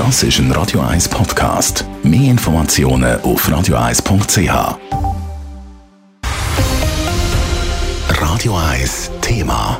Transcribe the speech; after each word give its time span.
Das 0.00 0.22
ist 0.22 0.38
ein 0.38 0.50
Radio 0.52 0.80
1 0.80 1.10
Podcast. 1.10 1.84
Mehr 2.02 2.30
Informationen 2.30 3.20
auf 3.20 3.46
radio1.ch. 3.46 4.78
Radio 8.08 8.56
1 8.56 9.10
Thema. 9.20 9.78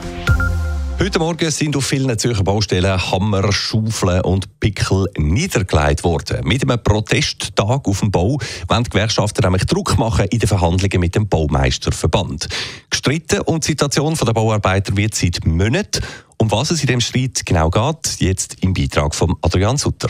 Heute 0.99 1.19
Morgen 1.19 1.51
sind 1.51 1.75
auf 1.75 1.87
vielen 1.87 2.19
Zürcher 2.19 2.45
Baustellen 2.45 3.01
Hammer, 3.11 3.51
Schaufeln 3.51 4.21
und 4.21 4.61
Pickel 4.61 5.07
niedergelegt 5.17 6.05
worden. 6.05 6.47
Mit 6.47 6.65
einem 6.65 6.83
Protesttag 6.83 7.89
auf 7.89 8.01
dem 8.01 8.11
Bau 8.11 8.37
wollen 8.69 8.85
die 8.85 8.91
Gewerkschaften 8.91 9.43
nämlich 9.43 9.65
Druck 9.65 9.97
machen 9.97 10.27
in 10.27 10.39
den 10.39 10.49
Verhandlungen 10.49 11.01
mit 11.01 11.15
dem 11.15 11.29
Baumeisterverband. 11.29 12.47
Gestritten 12.91 13.41
und 13.41 13.65
die 13.65 13.69
Situation 13.69 14.15
der 14.15 14.35
Bauarbeiter 14.35 14.95
wird 14.99 15.15
seit 15.15 15.47
Monaten. 15.47 16.03
Um 16.41 16.51
was 16.51 16.71
es 16.71 16.81
in 16.81 16.87
dem 16.87 17.01
Streit 17.01 17.45
genau 17.45 17.69
geht, 17.69 18.17
jetzt 18.19 18.65
im 18.65 18.73
Beitrag 18.73 19.15
von 19.15 19.37
Adrian 19.43 19.77
Sutter. 19.77 20.09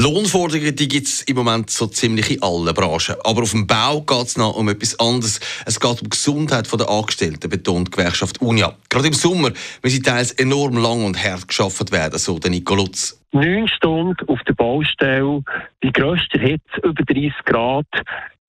Lohnforderungen 0.00 0.76
die 0.76 0.86
gibt 0.86 1.08
es 1.08 1.22
im 1.22 1.34
Moment 1.34 1.68
so 1.68 1.88
ziemlich 1.88 2.30
in 2.30 2.42
allen 2.44 2.72
Branchen. 2.72 3.16
Aber 3.24 3.42
auf 3.42 3.50
dem 3.50 3.66
Bau 3.66 4.00
geht 4.02 4.26
es 4.28 4.36
noch 4.36 4.54
um 4.54 4.68
etwas 4.68 5.00
anderes. 5.00 5.40
Es 5.66 5.80
geht 5.80 5.90
um 5.90 6.04
die 6.04 6.10
Gesundheit 6.10 6.72
der 6.72 6.88
Angestellten, 6.88 7.50
betont 7.50 7.88
die 7.88 7.90
Gewerkschaft 7.90 8.40
UNIA. 8.40 8.72
Gerade 8.88 9.08
im 9.08 9.12
Sommer 9.12 9.50
müssen 9.82 10.04
teils 10.04 10.30
enorm 10.30 10.76
lang 10.76 11.04
und 11.04 11.20
hart 11.20 11.48
geschafft 11.48 11.90
werden, 11.90 12.20
so 12.20 12.38
der 12.38 12.52
Nico 12.52 12.76
Lutz. 12.76 13.20
Neun 13.32 13.66
Stunden 13.66 14.28
auf 14.28 14.38
der 14.46 14.54
Baustelle, 14.54 15.42
die 15.82 15.90
grösste 15.90 16.38
Hitze, 16.38 16.80
über 16.84 17.02
30 17.02 17.32
Grad, 17.44 17.86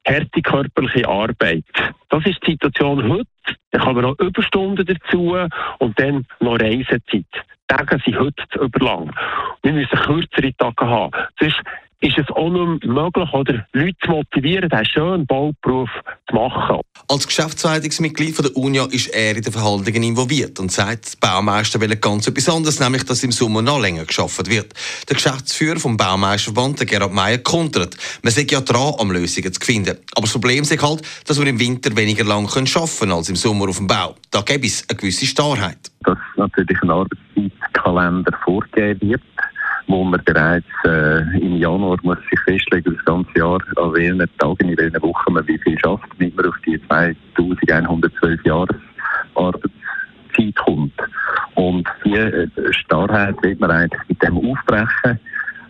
harte 0.07 0.41
körperliche 0.41 1.07
Arbeit. 1.07 1.65
Das 2.09 2.25
ist 2.25 2.39
die 2.45 2.51
Situation 2.51 3.07
heute. 3.09 3.27
Dann 3.71 3.81
kann 3.81 3.95
man 3.95 4.03
noch 4.03 4.19
Überstunden 4.19 4.85
dazu 4.85 5.35
und 5.79 5.99
dann 5.99 6.25
noch 6.39 6.59
Reisezeit. 6.59 7.25
Tage 7.67 7.99
sind 8.03 8.19
heute 8.19 8.43
zu 8.51 8.59
überlang. 8.59 9.11
Wir 9.61 9.73
müssen 9.73 9.99
kürzere 9.99 10.53
Tage 10.57 10.87
haben. 10.87 11.11
Sonst 11.39 11.61
ist 12.01 12.17
es 12.17 12.29
auch 12.29 12.49
nicht 12.49 12.85
möglich, 12.85 13.29
oder 13.33 13.65
Leute 13.73 13.97
zu 14.03 14.11
motivieren, 14.11 14.69
diesen 14.69 14.85
schönen 14.85 15.25
Bauberuf 15.25 15.89
zu 16.29 16.35
machen. 16.35 16.79
Als 17.09 17.27
Geschäftsleitungsmitglied 17.27 18.37
der 18.39 18.55
UNIA 18.55 18.85
ist 18.85 19.07
er 19.07 19.35
in 19.35 19.41
den 19.41 19.51
Verhandlungen 19.51 20.03
involviert 20.03 20.59
und 20.59 20.71
sagt, 20.71 21.13
die 21.13 21.17
Baumeister 21.19 21.81
wollen 21.81 21.99
ganz 21.99 22.27
etwas 22.27 22.47
anderes, 22.47 22.79
nämlich, 22.79 23.03
dass 23.03 23.23
im 23.23 23.31
Sommer 23.31 23.61
noch 23.61 23.81
länger 23.81 24.05
geschafft 24.05 24.49
wird. 24.49 24.73
Der 25.09 25.15
Geschäftsführer 25.15 25.79
vom 25.79 25.97
Baumeisterverband, 25.97 26.87
Gerhard 26.87 27.13
Meyer, 27.13 27.39
kontert. 27.39 27.97
Man 28.23 28.31
sei 28.31 28.45
ja 28.49 28.61
dran, 28.61 28.93
um 28.97 29.11
Lösungen 29.11 29.51
zu 29.51 29.59
finden. 29.59 29.97
Aber 30.15 30.21
das 30.21 30.31
Problem 30.31 30.63
ist 30.63 30.81
halt, 30.81 31.01
dass 31.25 31.39
wir 31.39 31.47
im 31.47 31.59
Winter 31.59 31.95
weniger 31.97 32.23
lang 32.23 32.45
arbeiten 32.45 32.89
können 32.99 33.11
als 33.11 33.29
im 33.29 33.35
Sommer 33.35 33.67
auf 33.67 33.77
dem 33.77 33.87
Bau. 33.87 34.15
Da 34.31 34.41
gäbe 34.41 34.67
es 34.67 34.85
eine 34.87 34.97
gewisse 34.97 35.25
Starrheit. 35.25 35.79
Dass 36.03 36.17
natürlich 36.37 36.81
ein 36.81 36.91
Arbeitszeitkalender 36.91 38.31
vorgegeben 38.45 39.09
wird 39.09 39.21
wo 39.89 40.03
man 40.03 40.21
bereits 40.23 40.67
äh, 40.85 41.21
im 41.39 41.57
Januar 41.57 41.97
muss 42.03 42.19
sich 42.29 42.39
festlegen, 42.41 42.95
das 42.95 43.05
ganze 43.05 43.31
Jahr, 43.35 43.59
an 43.77 43.93
welchen 43.93 44.19
Tagen, 44.37 44.69
in 44.69 44.77
welchen 44.77 45.01
Wochen 45.01 45.33
man 45.33 45.47
wie 45.47 45.57
viel 45.57 45.77
schafft, 45.79 46.05
damit 46.17 46.35
man 46.35 46.45
auf 46.45 46.55
die 46.65 46.79
2112 46.87 48.45
Jahre 48.45 48.75
Arbeitszeit 49.33 50.55
kommt. 50.63 50.93
Und 51.55 51.87
diese 52.05 52.17
äh, 52.17 52.47
Starrheit 52.71 53.35
wird 53.41 53.59
man 53.59 53.71
eigentlich 53.71 54.01
mit 54.07 54.21
dem 54.21 54.37
aufbrechen, 54.37 55.19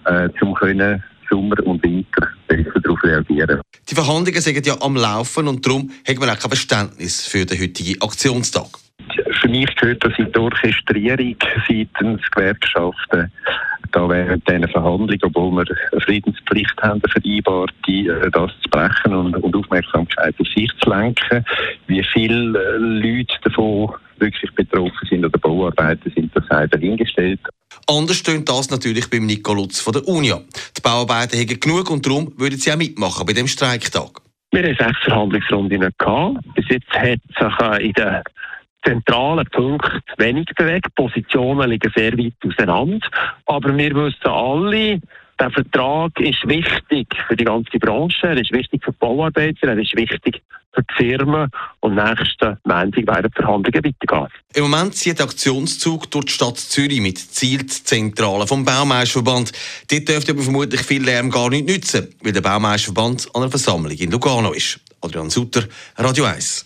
äh, 0.06 0.30
um 0.42 0.54
können 0.54 1.02
Sommer 1.30 1.56
und 1.66 1.82
Winter 1.84 2.28
besser 2.48 2.80
darauf 2.82 3.02
reagieren. 3.04 3.62
Die 3.90 3.96
Verhandlungen 3.96 4.42
sind 4.42 4.68
ja 4.68 4.76
am 4.82 4.98
Laufen 4.98 5.48
und 5.48 5.66
darum 5.66 5.92
hat 6.06 6.20
man 6.20 6.30
auch 6.30 6.40
kein 6.40 6.50
Verständnis 6.50 7.26
für 7.26 7.46
den 7.46 7.60
heutigen 7.62 8.02
Aktionstag. 8.02 8.68
Für 9.42 9.48
mich 9.48 9.74
gehört 9.78 10.04
das 10.04 10.14
in 10.18 10.32
die 10.32 10.40
Orchestrierung 10.40 11.36
seitens 11.68 12.22
Gewerkschaften 12.32 13.32
da 13.92 14.08
während 14.10 14.48
diesen 14.48 14.68
Verhandlungen, 14.68 15.20
obwohl 15.24 15.52
wir 15.52 15.76
eine 15.92 16.02
Friedenspflicht 16.02 16.82
haben, 16.82 17.02
vereinbart, 17.02 17.72
die, 17.88 18.08
äh, 18.08 18.30
das 18.32 18.52
zu 18.62 18.70
brechen 18.70 19.14
und, 19.14 19.36
und 19.38 19.56
Aufmerksamkeit 19.56 20.36
auf 20.40 20.48
sich 20.48 20.72
zu 20.82 20.90
lenken. 20.90 21.46
Wie 21.88 22.04
viele 22.14 22.60
äh, 22.60 22.78
Leute 22.78 23.36
davon 23.44 23.92
wirklich 24.18 24.52
betroffen 24.54 25.08
sind 25.10 25.26
oder 25.26 25.38
Bauarbeiter 25.40 26.10
sind, 26.14 26.36
das 26.36 26.44
sei 26.50 26.68
dahingestellt. 26.68 27.40
Anders 27.88 28.18
stöhnt 28.18 28.48
das 28.50 28.70
natürlich 28.70 29.10
beim 29.10 29.26
Nico 29.26 29.54
Lutz 29.54 29.80
von 29.80 29.94
der 29.94 30.08
UNIA. 30.08 30.42
Die 30.78 30.82
Bauarbeiter 30.82 31.38
haben 31.38 31.60
genug 31.60 31.90
und 31.90 32.06
darum 32.06 32.34
würden 32.38 32.58
sie 32.58 32.72
auch 32.72 32.78
mitmachen 32.78 33.26
bei 33.26 33.34
dem 33.34 33.48
Streiktag. 33.48 34.22
Wir 34.52 34.64
haben 34.64 34.76
sechs 34.76 35.00
Verhandlungsrunden 35.04 35.80
gehabt. 35.98 36.38
Bis 36.56 36.66
jetzt 36.70 36.90
hat 36.90 37.20
sich 37.38 37.60
äh, 37.62 37.86
in 37.86 37.94
den 37.94 38.22
zentralen 38.84 39.46
Punkten 39.52 40.02
wenig 40.18 40.48
bewegt. 40.58 40.94
Positionen 40.96 41.70
liegen 41.70 41.92
sehr 41.96 42.18
weit 42.18 42.34
auseinander. 42.46 43.08
Aber 43.46 43.76
wir 43.78 43.96
wissen 43.96 44.28
alle, 44.28 45.02
der 45.40 45.52
Vertrag 45.52 46.20
ist 46.20 46.48
wichtig 46.48 47.08
für 47.28 47.36
die 47.36 47.46
ganze 47.46 47.80
Branche, 47.80 48.28
er 48.28 48.38
ist 48.38 48.52
wichtig 48.52 48.84
für 48.84 48.92
die 48.92 48.98
Bauarbeiter, 49.00 49.70
er 49.70 49.78
ist 49.78 49.96
wichtig 49.96 50.42
für 50.74 50.84
die 50.84 50.94
Firmen 50.96 51.50
und 51.80 51.96
nächsten 51.96 52.58
Montag 52.66 53.08
werden 53.08 53.32
die 53.32 53.42
Verhandlungen 53.42 53.84
weitergehen. 53.84 54.28
Im 54.54 54.64
Moment 54.64 54.96
zieht 54.96 55.18
der 55.18 55.26
Aktionszug 55.26 56.12
durch 56.12 56.26
die 56.26 56.32
Stadt 56.34 56.58
Zürich 56.58 57.02
mit 57.02 57.18
Zielzentrale 57.18 58.46
vom 58.46 58.66
Baumeisterverband. 58.66 59.52
Dort 59.90 60.10
dürfte 60.10 60.34
aber 60.34 60.42
vermutlich 60.42 60.82
viel 60.82 61.04
Lärm 61.04 61.30
gar 61.32 61.50
nicht 61.50 61.68
nützen, 61.68 62.14
weil 62.22 62.34
der 62.34 62.42
Baumeisterverband 62.42 63.28
an 63.34 63.42
einer 63.42 63.50
Versammlung 63.52 63.98
in 63.98 64.12
Lugano 64.12 64.52
ist. 64.52 64.80
Adrian 65.02 65.30
Sutter, 65.30 65.64
Radio 65.98 66.26
1. 66.26 66.66